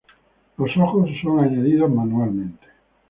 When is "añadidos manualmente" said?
1.43-2.65